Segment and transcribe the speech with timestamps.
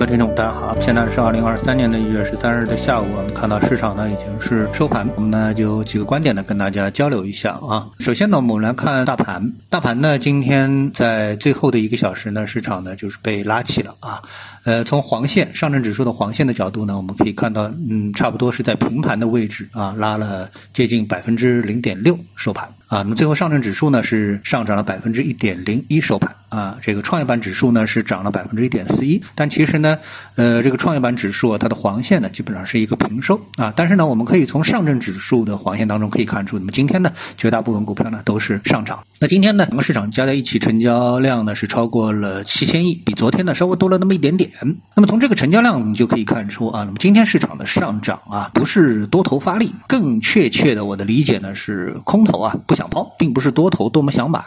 [0.00, 7.90] 各位听众，大家好，现在是二零二三年的一月十三日的下午，我们看到市场呢已经是收盘，我们呢就几个观点呢跟大家交流一下啊。
[7.98, 14.22] 首先呢，我们来看大盘，大盘呢今天在最后的一个小时呢，市场呢就是被拉起了啊。
[14.64, 22.98] 呃，从黄线上证指数的黄线的角度呢，我们可以看到，嗯，差不多是在平盘的位置啊，拉了接近百分之零点六收盘啊。
[22.98, 29.98] 那么最后上证指数呢是上涨了百分之一点零一收盘啊，这个创业板指数呢是涨了百分之一点四一，但其实呢，
[30.34, 33.72] 呃，这个创业板指数啊它的黄线呢基本上是一个平收啊。
[33.74, 39.04] 但是呢，我们可以从上证指数的黄线当中可以看出，那么今天呢，绝大部分股票呢都是上涨。
[39.20, 44.50] 那今天呢，整个市场加在一起成交量呢是超过了七千亿，比昨天呢稍微多了那么一点点。
[44.96, 54.42] 那么从这个成交量我们就可以看出啊，那么今天市场的上涨啊，不是多头发力，更确切的我的理解呢是空头啊不想抛，并不是多头多么想买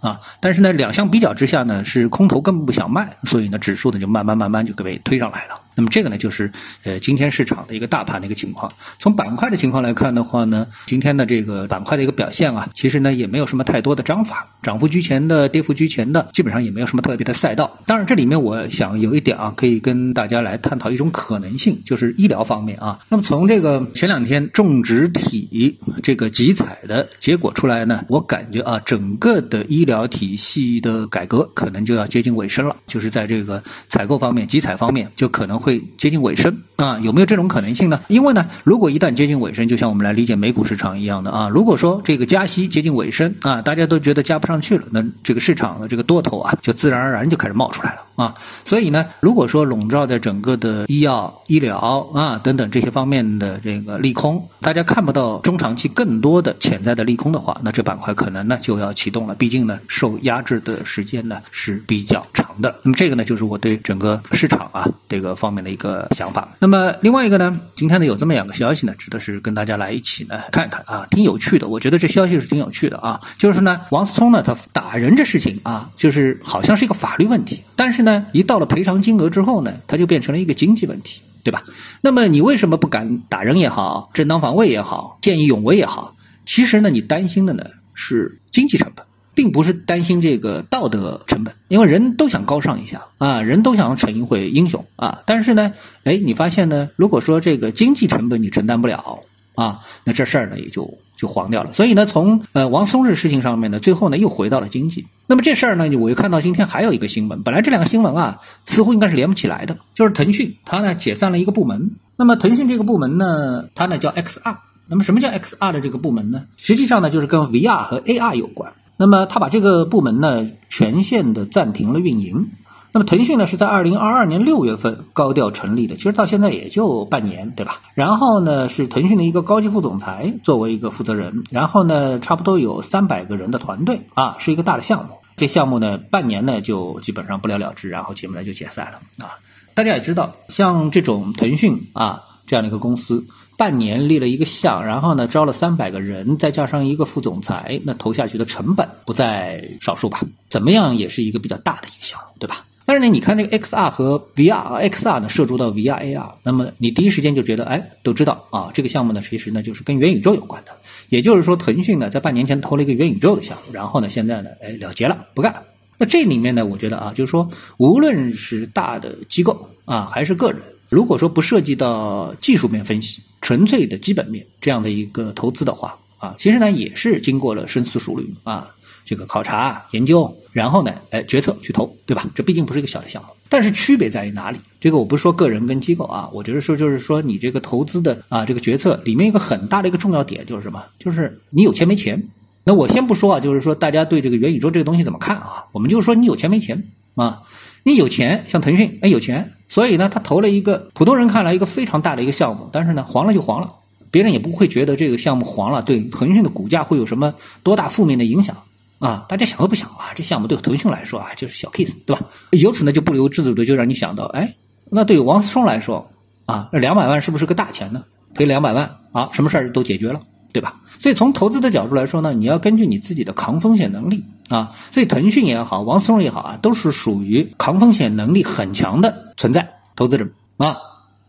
[0.00, 0.20] 啊。
[0.38, 5.60] 但是呢，两相比较之下呢，是空头更不想卖，所以呢，指数呢就慢慢慢慢就给被推上来了。
[5.80, 6.52] 那么这个呢，就是
[6.84, 8.70] 呃今天市场的一个大盘的一个情况。
[8.98, 17.78] 从板块的情况来看的话呢，今天的这个板块的一个表现啊，其实呢也没有什么太多的章法，涨幅居前的、跌幅居前的，基本上也没有什么特别的赛道。
[17.86, 22.98] 当然，这里面我想有一点啊，可以跟大家来探讨一种可能性，就是医疗方面啊。
[23.08, 35.69] 那么从这个前两天种植体这个集采的结果出来呢，我感觉啊，整个的医疗体系的改革可能就要接近尾声了，就是在这个采购方面、集采方面就可能会。
[35.70, 36.98] 会接近尾声啊？
[36.98, 38.00] 有没有这种可能性呢？
[38.08, 48.34] 因为呢，如果一旦接近尾声，就像我们来理解美股市场一样的啊，如果说这个加息接近尾声啊，大家都觉得加不上去了，那这个市场的这个多头啊，就自然而然就开始冒出来了啊。
[48.64, 59.36] 所以呢，如果说笼罩在整个的医药、医疗啊等等这些方面的这个利空，大家看不到中长期更多的潜在的利空的话，那这板块可能呢就要启动了。
[59.36, 62.74] 毕竟呢，受压制的时间呢是比较长的。
[62.82, 65.60] 那么这个呢，就是我对整个市场啊这个方方面。
[65.60, 66.56] 的一个想法。
[66.58, 71.68] 那么另外一个呢，今天呢有这么两个消息呢，值得是跟大家来一起呢看一看啊，挺有趣的。
[71.68, 81.64] 我觉得这消息是挺有趣的啊，就是呢，王思聪呢他打人这事情啊，就是好像是一个法律问题，但是呢，一到了赔偿金额之后呢，它就变成了一个经济问题，对吧？
[82.00, 86.14] 那么你为什么不敢打人也好，正当防卫也好，见义勇为也好？
[86.46, 89.04] 其实呢，你担心的呢是经济成本。
[89.34, 95.22] 并不是担心这个道德成本，因为人都想高尚一下啊，人都想成一回英雄啊。
[95.26, 95.72] 但是呢，
[96.04, 99.20] 哎，你发现呢，如果说这个经济成本你承担不了
[99.54, 101.72] 啊，那这事儿呢也就就黄掉了。
[101.72, 105.06] 所以呢，从呃王松这事情上面呢，最后呢又回到了经济。
[105.26, 111.92] 那么这事儿呢，我又看到今天还有一个新闻，本来这两个新闻啊似乎应该是连不起来的，就是腾讯它呢解散了一个部门。
[112.16, 114.56] 那么腾讯这个部门呢，它呢叫 XR。
[114.92, 116.46] 那么什么叫 XR 的这个部门呢？
[116.56, 118.72] 实际上呢就是跟 VR 和 AR 有关。
[119.00, 122.50] 那么他把这个部门呢全线的暂停了运营。
[122.92, 127.80] 那么腾讯呢是在二零二二年六月份高调成立的，其实到现在也就半年，对吧？
[127.94, 135.14] 然后呢是腾讯的一个高级副总裁作为一个负责人，然后呢差不多有三百个人的团队啊，是一个大的项目。
[135.36, 139.40] 这项目呢半年呢就基本上不了了之，然后节目呢就解散了啊。
[139.72, 143.24] 大家也知道，像这种腾讯啊这样的一个公司。
[143.60, 150.22] 半年立了一个项，然后呢招了三百个人，再加上一个副总裁，那投下去的成本不在少数吧？
[150.48, 152.64] 怎么样也是一个比较大的一个项目，对吧？
[152.86, 160.72] 但是呢，你看那个 XR 和 VR，XR 呢涉足到 VR、AR，那么你第一时间就觉得，哎，都知道啊，这个项目呢其实呢就是跟元宇宙有关的。
[161.10, 165.64] 也就是说，腾讯呢在半年前投了一个元宇宙的项目，然后呢现在呢哎了结了，不干了。
[165.98, 170.62] 那这里面呢，我觉得啊，就是说，无论是大的机构啊，还是个人。
[170.90, 178.74] 如果说不涉及到技术面分析，纯粹的基本面这样的一个投资的话，啊，其实呢也是经过了深思熟虑啊，
[179.04, 182.28] 这个考察研究，然后呢，哎，决策去投，对吧？
[182.34, 184.58] 这毕竟不是一个小的项目，但是区别在于哪里？
[184.80, 190.82] 这个我不是说个人跟机构啊，我觉得说就是说你这个投资的啊，这个决策里面一个很大的一个重要点就是什么？
[190.98, 192.28] 就是你有钱没钱。
[192.64, 195.66] 那我先不说啊，就是说大家对这个元宇宙这个东西怎么看啊？
[195.70, 197.42] 我们就是说你有钱没钱啊？
[197.84, 203.68] 你有钱，像腾讯，哎，有钱，所以呢，他投了一个普通人看来一个非常大的一个项目，但是呢，黄了就黄了，
[204.10, 208.56] 别人也不会觉得这个项目黄了对腾讯的股价会有什么多大负面的影响
[208.98, 209.26] 啊？
[209.28, 212.26] 大家想都不想啊，这项目对腾讯来说啊就是小 case，对吧？
[212.50, 214.54] 由此呢，就不由自主的就让你想到，哎，
[214.90, 216.10] 那对王思聪来说
[216.46, 218.02] 啊，那两百万是不是个大钱呢？
[218.34, 220.20] 赔两百万啊，什么事儿都解决了。
[220.52, 220.80] 对吧？
[220.98, 224.72] 所以从投资的角度来说呢，你要根据你自己的抗风险能力啊。
[224.90, 229.72] 所以腾讯也好，王思聪也好啊，都是属于抗风险能力很强的存在。
[229.96, 230.28] 投资者
[230.58, 230.76] 啊，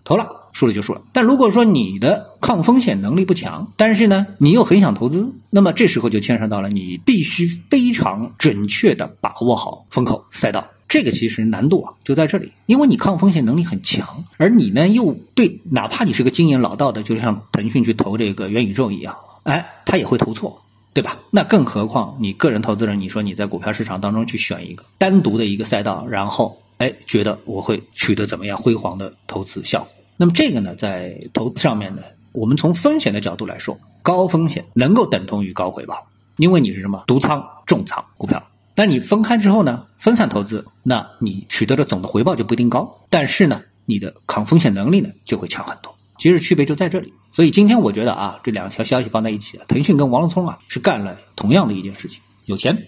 [0.04, 1.02] 投了输了就输了。
[1.14, 10.68] 但如果说你的抗风险能力不强，但是呢，你又很想投资，那么这时候就牵涉到了你必须非常准确的把握好风口赛道。
[10.90, 20.62] 这个其实难度啊就在这里，因为你抗风险能力很强，而你呢又对，哪怕你是个经验老道的，就像腾讯去投这个元宇宙一样，哎，他也会投错，
[20.94, 21.20] 对吧？
[21.30, 29.94] 那更何况你个人投资人，你说你在股票市场当中去选一个单独的一个赛道，然后哎觉得我会取得怎么样辉煌的投资效果？
[30.18, 32.02] 那么这个呢，在投资上面呢，
[32.32, 36.08] 我们从风险的角度来说，高风险能够等同于高回报，
[36.38, 38.48] 因为你是什么独仓重仓股票。
[38.74, 39.86] 那你分开之后呢？
[40.00, 45.94] 分散投资，那你取得的总的回报就不一定高，但是呢，你的抗风险能力呢就会强很多。
[46.18, 47.14] 其实区别就在这里。
[47.32, 52.88] 所以今天我觉得啊，这两条消息放在一起，腾讯跟王龙聪啊是干了同样的一件事情，有钱。